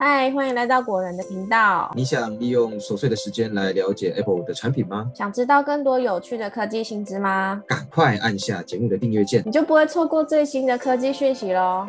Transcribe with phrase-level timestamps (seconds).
[0.00, 1.90] 嗨，欢迎来到果仁的频道。
[1.96, 5.10] 你想利用琐碎的时间来了解 Apple 的产品吗？
[5.12, 7.60] 想知道更多有趣的科技新知吗？
[7.66, 11.84] 赶快按下节目的订阅键，你就不会错过最新的科技讯息喽。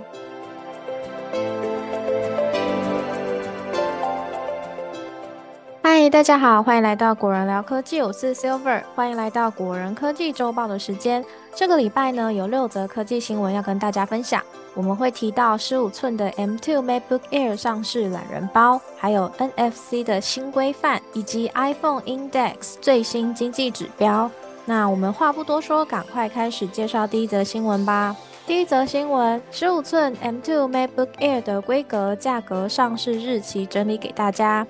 [5.84, 11.24] 嗨，大家好，欢迎来到果仁聊科技，我是 Silver，欢迎来到果仁科技周报的时间。
[11.54, 14.42] 这个礼拜呢，有六则科技新闻要跟大家分享。
[14.80, 24.32] 我们会提到十五寸的 M2 MacBook Air 上市懒人包，还有 NFC 的新规范，以及 iPhone Index 最新经济指标。
[24.64, 28.16] 那我们话不多说，赶快开始介绍第一则新闻吧。
[28.48, 34.66] 第一则新闻：十五寸 M2 MacBook Air 的规格、价格、上市日期整理给大家。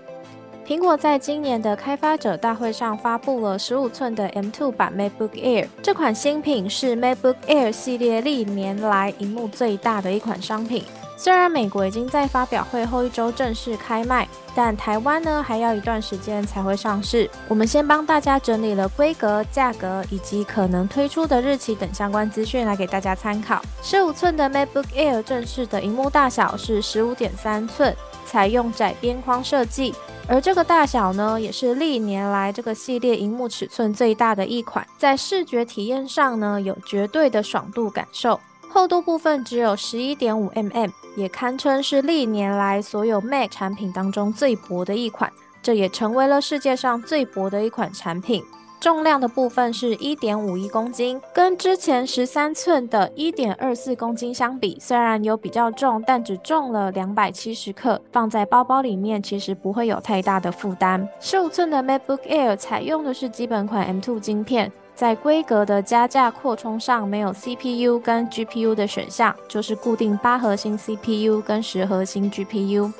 [0.70, 5.68] 苹果在今年的开发者大会上发布了十五寸的 M2 版 MacBook Air。
[5.82, 10.84] 这款新品是 MacBook Air 系列历年来荧幕最大的一款商品。
[11.18, 17.28] 虽然美国已经在发表会后一周正式开卖，但台湾呢还要一段时间才会上市。
[17.48, 23.60] 我们先帮大家整理了规格、价格以及可能推出的日期等相关资讯来给大家参考。
[23.82, 29.96] 十五寸的 MacBook Air 正式的荧幕大小是十五点三寸，采用窄边框设计。
[30.32, 38.40] 而这个大小呢，也是历年来这个系列荧幕尺寸最大的一款，在视觉体验上呢，有绝对的爽度感受。
[38.70, 48.46] 厚度部分只有十一点五 mm，也堪称是历年来所有 Mac 产品当中最薄的一款，这也成为了世界上最薄的一款产品。
[48.80, 61.06] 重量的部分是一点五一公斤，跟之前十三寸的一点二四公斤相比，虽然有比较重，但只重了两百七十克，放在包包里面其实不会有太大的负担。
[61.20, 72.94] 十五寸的 MacBook Air 采用的是基本款 M2 晶片，在规格的加价扩充上没有 CPU 跟 GPU 的选项，就是固定八核心 CPU 跟十核心 GPU。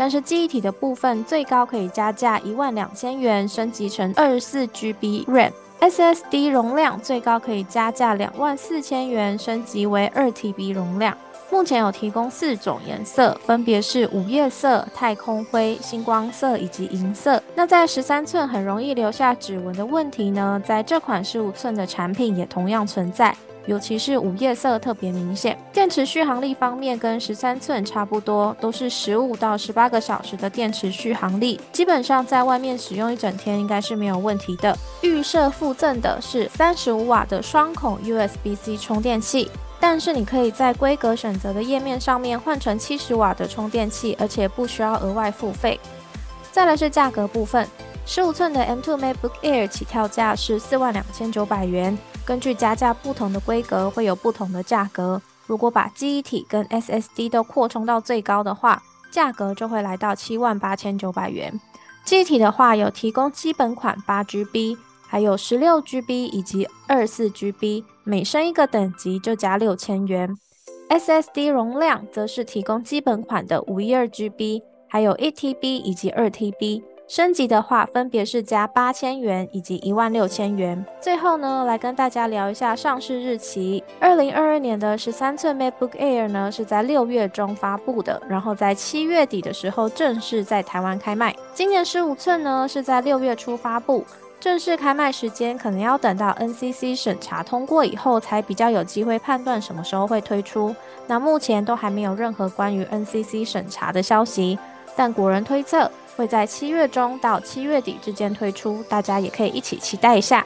[0.00, 11.14] 但是记忆体的部分最高可以加价一万两千元，升级成二十四 GB RAM；SSD 容量最高可以加价两万四千元，升级为二 TB 容量。
[11.50, 17.42] 目前有提供四种颜色，分别是午夜色、太空灰、星光色以及银色。
[17.54, 20.58] 那在十三寸很容易留下指纹的问题呢？
[20.64, 23.36] 在这款十五寸的产品也同样存在。
[23.66, 25.56] 尤其是午夜色特别明显。
[25.72, 34.76] 电池续航力方面跟十三寸差不多，都是十五到十八个小时的电池续航力，基本上在外面使用一整天应该是没有问题的。
[35.02, 45.78] 预设附赠的是三十五瓦的双孔 USB-C 充电器，但是你可以在规格选择的页面上面换成七十瓦的充电器，而且不需要额外付费。
[46.50, 47.66] 再来是价格部分，
[48.04, 51.96] 十五寸的 M2 MacBook Air 起跳价是四万两千九百元。
[52.30, 55.20] 根据加价不同的规格会有不同的价格。
[55.48, 58.80] 如果把记忆体跟 SSD 都扩充到最高的话，
[59.10, 61.60] 价格就会来到七万八千九百元。
[62.04, 64.76] 记忆体的话有提供基本款八 GB，
[65.08, 70.32] 还有十六 GB 以及二四 GB，每升一个等级就加六千元。
[70.88, 76.84] SSD 容量则是提供基本款的五一二 GB，还有一 TB 以及二 TB。
[77.10, 80.86] 升级的话，分别是加八千元以及一万六千元。
[81.00, 83.82] 最后呢，来跟大家聊一下上市日期。
[83.98, 91.34] 二零二二年的十三寸 MacBook Air 呢，是在六月中发布的，然后在七月底的时候正式在台湾开卖。
[91.52, 94.04] 今年十五寸呢，是在六月初发布，
[94.38, 100.72] 正式开卖时间可能要等到 NCC 审查通过以后，才比较有机会判断什么时候会推出。
[101.08, 104.56] 那目前都还没有任何关于 NCC 审查的消息，
[104.94, 105.90] 但古人推测。
[106.20, 110.44] 会在七月中到七月底之间推出，大家也可以一起期待一下。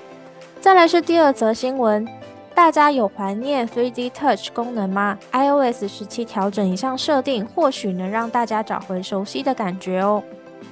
[0.61, 2.07] 再来是第二则新闻，
[2.55, 10.23] 大家有怀念 3D Touch 功能吗？iOS 十七调整一项设定，或许能让大家找回熟悉的感觉哦。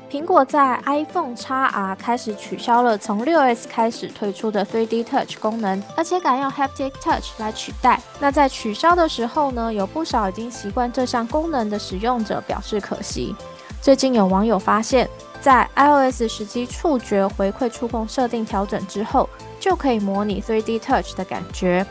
[0.09, 8.01] 苹果在 iPhone XR 开始取消了从六 S 开始推出的 3D Touch 功能，而且改用 Haptic Touch 来取代。
[8.21, 13.35] 那在取消的时候呢，有不少已经习惯这项功能的使用者表示可惜。
[13.83, 15.11] 最近有网友发现，
[15.41, 19.29] 在 iOS 十七触觉回馈触控设定调整之后，
[19.59, 21.85] 就可以模拟 3D Touch 的感觉。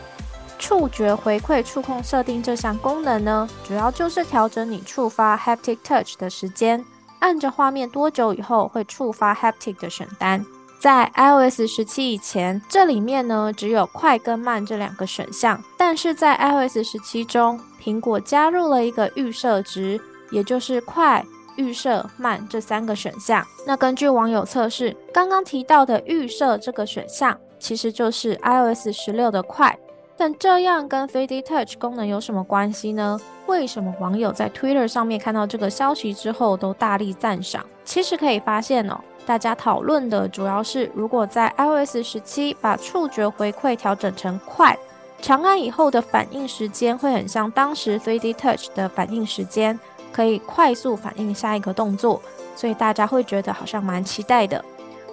[0.57, 6.85] 触觉回馈触控设定这项功能呢，主要就是调整你触发 Haptic Touch 的时间，
[7.19, 10.45] 按着画面多久以后会触发 Haptic 的选单。
[10.79, 19.99] 在 iOS 十七以前，这里面呢只有快跟慢这两个选项，但是在 iOS 十七中，苹果加入了一个预设值，
[20.31, 21.25] 也就是快。
[21.55, 29.77] 预设慢这三个选项，那根据网友测试，刚刚提到的预设这个选项，其实就是 iOS 十六的快，
[30.17, 33.19] 但这样跟 3D Touch 功能有什么关系呢？
[33.47, 37.65] 为什么网友在 Twitter 上面看到这个消息之后都大力赞赏？
[37.83, 44.77] 其实可以发现哦，大家讨论的主要是，如果在 iOS 十七把触觉回馈调整成快，
[45.21, 49.77] 长按以后的反应时间会很像当时 3D Touch 的反应时间，
[50.11, 52.21] 可以快速反应下一个动作，
[52.55, 54.63] 所以大家会觉得好像蛮期待的。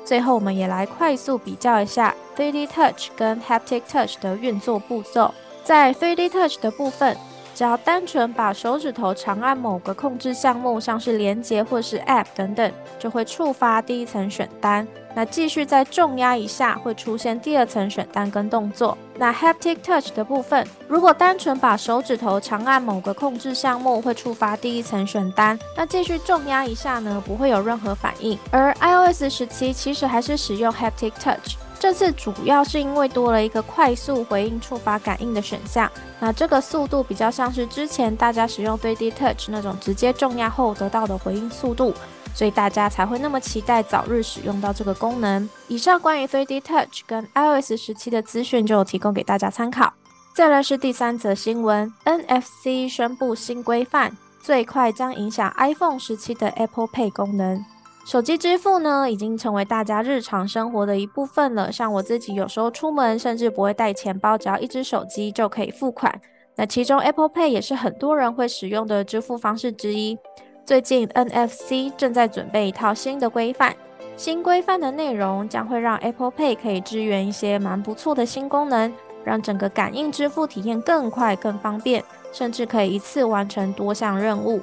[0.05, 7.17] 最后，我们也来快速比较一下 3D Touch 跟 Haptic Touch 的运作步骤，在 3D Touch 的部分。
[7.59, 14.87] 只要单纯把手指头长按某个控制项目，像是连接或是 App 等等，就会触发第一层选单。
[15.13, 18.97] 那继续再重压一下，会出现第二层选单跟动作。
[19.17, 25.59] 那 Haptic Touch 的部分，如果单纯把手指头长按某个控制项目，会触发第一层选单。
[25.77, 28.39] 那继续重压一下呢，不会有任何反应。
[28.53, 31.57] 而 iOS 十七其实还是使用 Haptic Touch。
[31.81, 41.95] 这次主要是因为多了一个快速回应触发感应的选项，那这个速度比较像是之前大家使用 3D Touch 那种直接重压后得到的回应速度，
[42.35, 45.49] 所以大家才会那么期待早日使用到这个功能。
[45.69, 49.93] 以上关于 3D Touch 跟 iOS 十七的资讯就提供给大家参考。
[50.35, 57.65] 再来是第三则新闻，NFC 宣布新规范，最快将影响 iPhone 十七的 Apple Pay 功能。
[58.09, 61.71] 手机支付呢，已经成为大家日常生活的一部分了。
[61.71, 66.19] 像我自己有时候出门，甚至不会带钱包，只要一只手机就可以付款。
[66.57, 70.19] 那其中 Apple Pay 也是很多人会使用的支付方式之一。
[70.65, 73.77] 最近 NFC 正在准备一套新的规范，
[74.17, 78.91] 新规范的内容将会让 Apple Pay 可以支援一些蛮不错的新功能，
[79.23, 82.03] 让整个感应支付体验更快、更方便，
[82.33, 84.63] 甚至可以一次完成多项任务。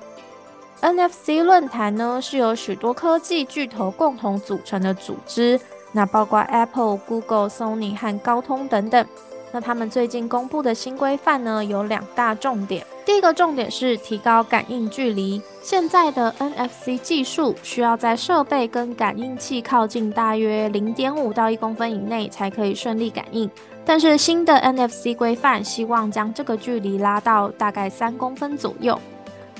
[0.81, 5.59] NFC 论坛呢是由许多科技巨头共同组成的组织，
[5.91, 9.05] 那包括 Apple、Google、Sony 和高通等等。
[9.51, 15.41] 那他们最近公布的新规范呢有两大重点，第一个重点是提高感应距离。
[15.61, 23.49] 现在的 NFC 技术需要在设备跟感应器靠近大约零点五到一公分以内才可以顺利感应，
[23.85, 28.99] 但是新的 NFC 规范希望将这个距离拉到大概三公分左右。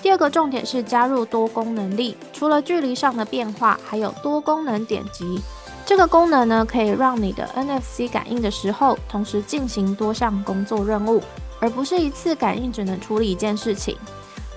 [0.05, 5.41] 第二个重点是加入多功能力，除了距离上的变化，还有多功能点击。
[5.83, 11.23] 这个功能呢，可以让你的 NFC 感应的时候，同时进行多项工作任务，
[11.59, 13.97] 而不是一次感应只能处理一件事情。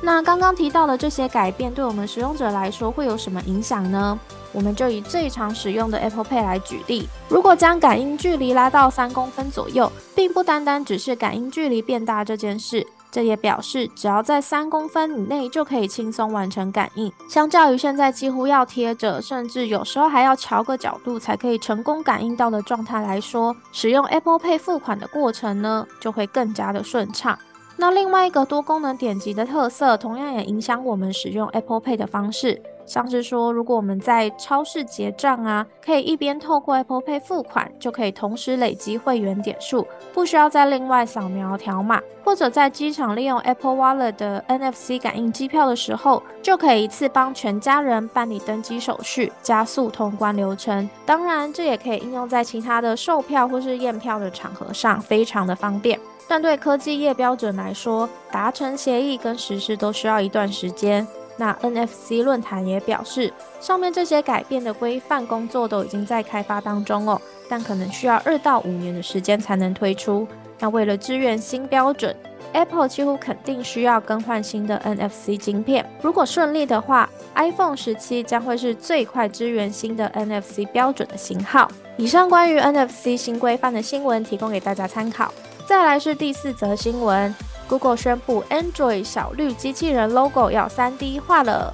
[0.03, 4.21] 那刚刚提到的这些改变，对我们使用者来说会有什么影响呢？
[4.53, 12.87] 我们就以最常使用的 Apple Pay 来举例，如果将感应距离拉到三公分左右，并不单单只是感应距离变大这件事。
[13.19, 17.13] 这也表示，只要在三公分以内就可以轻松完成感应。
[17.29, 27.37] 相较于现在几乎要贴着，甚至有时候还要调个角度才可以成功感应到的状态来说，使用 Apple Pay 付款的过程呢，就会更加的顺畅。
[27.77, 32.63] 那另外一个多功能点击的特色，同样也影响我们使用 Apple Pay 的方式。
[32.89, 50.89] 像是说，如果我们在超市结账啊，可以一边透过 Apple Pay 付款，就可以同时累积会员点数，不需要再另外扫描条码；或者在机场利用 Apple Wallet 的 NFC 感应机票的时候，就可以一次帮全家人办理登机手续，加速通关流程。
[51.05, 56.01] 当然，这也可以应用在其他的售票或是验票的场合上，非常的方便。
[56.27, 61.07] 但对科技业标准来说，达成协议跟实施都需要一段时间。
[61.39, 67.19] 那 NFC 论坛也表示，上面这些改变的规范工作都已经在开发当中哦，
[67.49, 70.27] 但可能需要二到五年的时间才能推出。
[70.59, 72.15] 那为了支援新标准
[72.53, 75.89] ，Apple 几乎肯定需要更换新的 NFC 晶片。
[76.03, 81.71] 如果顺利的话，iPhone 十七将会是最快支援新的 NFC 标准的型号。
[81.97, 85.33] 以上关于 NFC 新规范的新闻提供给大家参考。
[85.65, 87.33] 再来是第四则新闻。
[87.69, 91.73] Google 宣布，Android 小绿机器人 logo 要 3D 化了。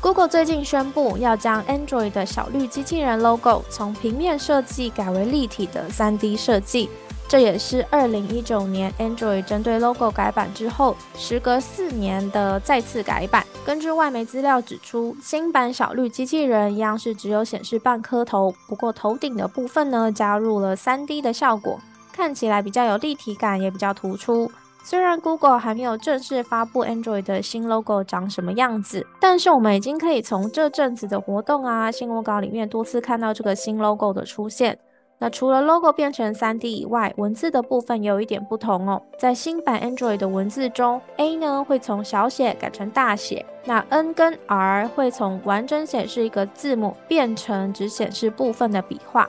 [0.00, 6.88] Google 最近宣布要将 Android 的小绿机器人 logo 从平面设计改为立体的 3D 设计，
[7.28, 13.44] 这也是2019年 Android 针对 logo 改版之后，时隔四年的再次改版。
[13.64, 21.80] 根据外媒资料指出，新版小绿机器人一样是只有显示半颗头，不过头顶的部分呢加入了 3D 的效果，
[22.12, 24.50] 看起来比较有立体感，也比较突出。
[24.90, 34.78] 虽然 Google 还没有正式发布 Android 的新 logo 长什么样子，但是我们已经可以从这阵子的活动啊、新闻稿里面多次看到这个新 logo 的出现。
[35.18, 39.02] 那除了 logo 变成 3D 以外，文字的部分有一点不同哦。
[39.18, 49.28] 在新版 Android 的文字中，A 呢会从小写改成大写，那 N 跟 R 会从完整显示一个字母变成只显示部分的笔画。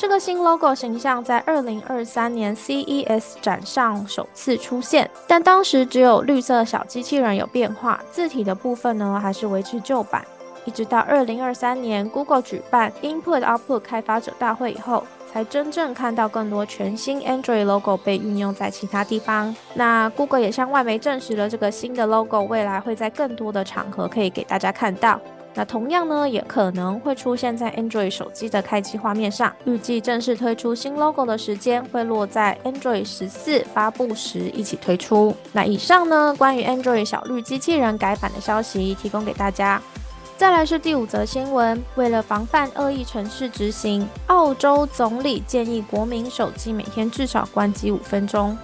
[0.00, 10.24] 这个新 logo 形象在二零二三年 CES 展上首次出现，但当时只有绿色小机器人有变化，字体的部分呢还是维持旧版。
[10.64, 19.54] 一直到二零二三年 Google 举办 Input Output 开发者大会以后，才真正看到更多全新 Android logo 被运用在其他地方。
[19.74, 25.20] 那 Google 也向外媒证实了这个新的 logo 未来会在更多的场合可以给大家看到。
[25.54, 29.52] 那同样呢，也可能会出现在 Android 手机的开机画面上。
[29.64, 35.34] 预计正式推出新 logo 的时间会落在 Android 十四发布时一起推出。
[35.52, 39.82] 那以上呢，关于 Android 小绿机器人改版的消息提供给大家。
[40.36, 48.56] 再来是第五则新闻，为了防范恶意程式执行，澳洲总理建议国民手机每天至少关机五分钟。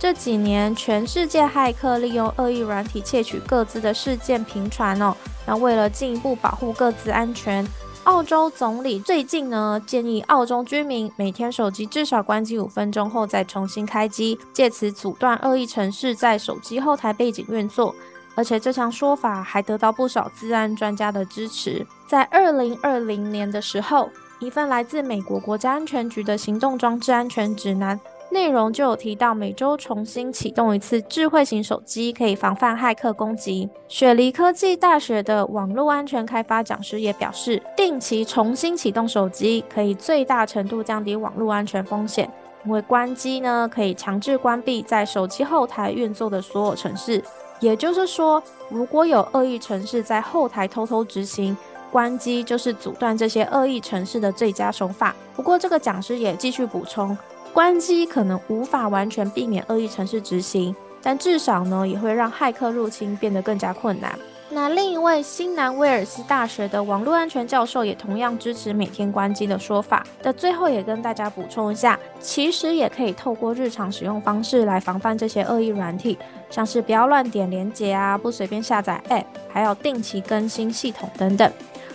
[0.00, 5.14] 这几年，全世界骇客利用恶意软体窃取各自的事件频传哦。
[5.46, 7.64] 那为了进一步保护各自安全，
[8.04, 17.94] 澳洲总理最近呢建议澳洲居民每天手机至少关机五分钟后再重新开机，借此阻断恶意程式在手机后台背景运作。
[18.34, 21.86] 而且这项说法还得到不少治安专家的支持。
[22.06, 28.00] 在二零二零年的时候，一份来自美国国家安全局的行动装置安全指南。
[28.32, 33.68] 内容就有提到，每周重新启动一次智慧型手机，可以防范骇客攻击。
[33.88, 42.30] 雪梨科技大学的网络安全开发讲师也表示，定期重新启动手机，可以最大程度降低网络安全风险。
[42.64, 47.22] 因为关机呢，可以强制关闭在手机后台运作的所有程式。
[47.58, 51.56] 也就是说，如果有恶意程式在后台偷偷执行，
[51.90, 55.16] 关机就是阻断这些恶意程式的最佳手法。
[55.34, 57.16] 不过，这个讲师也继续补充。
[57.52, 64.18] 关机可能无法完全避免恶意程式执行，但至少呢也会让骇客入侵变得更加困难。
[64.52, 70.04] 那另一位新南威尔斯大学的网络安全教授也同样支持每天关机的说法。
[70.24, 76.18] 的最后也跟大家补充一下，其实也可以透过日常使用方式来防范这些恶意软体，
[76.50, 81.52] 像是不要乱点连接啊，不随便下载 App，还要定期更新系统等等。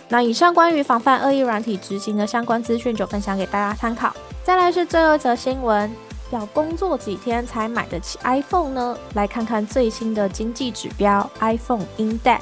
[0.07, 4.15] 那以上关于防范恶意软体执行的相关资讯就分享给大家参考。
[4.45, 5.91] 再来是最后一则新闻，
[6.29, 8.95] 要工作几天才买得起 iPhone 呢？
[9.15, 12.41] 来看看最新的经济指标 iPhone Index。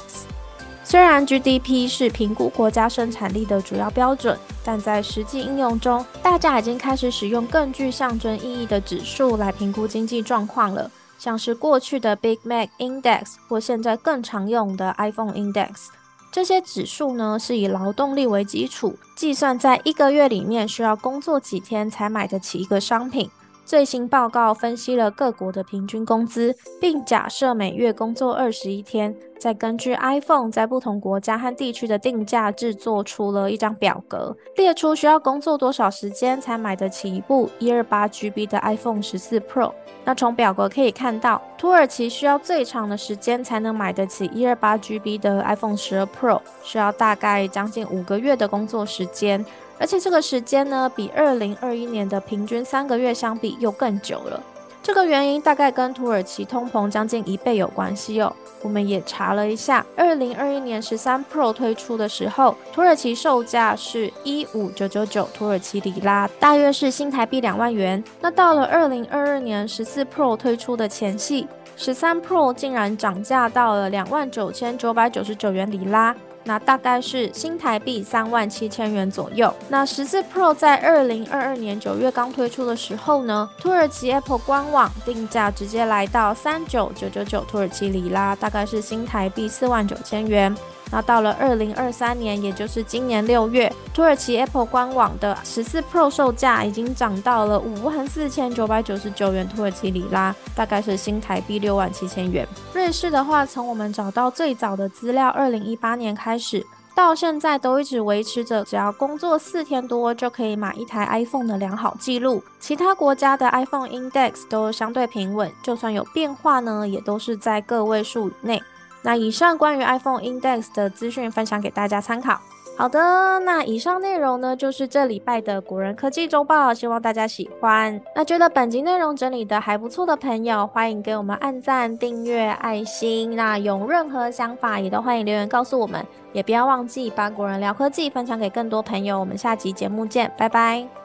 [0.84, 15.86] 虽然 GDP 是评估国家生产力的主要标准，但在实际应用中，大家已经开始使用更具象征意义的指数来评估经济状况了，像是过去的 Big Mac Index 或现在更常用的 iPhone Index。
[16.34, 23.30] 这些指数呢是以劳动力为基础，计算在一个月里面需要工作几天才买得起一个商品。
[23.64, 29.14] 最新报告分析了各国的平均工资，并假设每月工作二十一天。
[29.36, 39.70] 再根据 iPhone 在不同国家和地区的定价制作出了一张表格，列出需要工作多少时间才买得起一部一二八 GB 的 iPhone 十四 Pro。
[40.02, 49.44] 那从表格可以看到，土耳其需要最长的时间才能买得起一二八 GB 的 iPhone 十二 Pro，需要大概将近五个月的工作时间，
[49.78, 54.42] 而且这个时间呢，比二零二一年的平均三个月相比又更久了。
[54.82, 58.30] 这个原因大概跟土耳其通膨将近一倍有关系哦。
[58.60, 68.02] 我们也查了一下，二零二一年十三 Pro 推出的时候，土耳其售价是一五九九九土耳其里拉，大约是新台币两万元。
[68.20, 76.14] 那到了二零二二年十四 Pro 推出的前夕，十三 Pro 竟然涨价到了两万九千九百九十九元里拉。
[76.44, 79.52] 那大概是新台币三万七千元左右。
[79.68, 90.54] 那十四 Pro 在二零二二年九月刚推出的时候呢，土耳其 Apple 官网定价直接来到三九九九九土耳其里拉，大概是新台币四万九千元。
[90.90, 102.46] 那到了二零二三年，也就是今年六月，土耳其 Apple 官网的十四 Pro 售价已经涨到了五万四千九百九十九元土耳其里拉，大概是新台币六万七千元。
[102.72, 106.64] 瑞士的话，从我们找到最早的资料，二零一八年开始
[106.94, 112.40] 到现在都一直维持着，只要工作四天多就可以买一台 iPhone 的良好记录。
[112.60, 118.62] 其他国家的 iPhone Index 都相对平稳，就算有变化呢，也都是在个位数以内。
[119.04, 122.40] 那以上关于 iPhone Index 的资讯分享给大家参考。
[122.76, 128.00] 好的，那以上内容呢就是这礼拜的古人科技周报，希望大家喜欢。
[128.16, 133.36] 那觉得本集内容整理的还不错的朋友，欢迎给我们按赞、订阅、爱心。
[133.36, 139.20] 那有任何想法也都欢迎留言告诉我们，也不要忘记把古人聊科技分享给更多朋友。
[139.20, 141.03] 我们下集节目见，拜拜。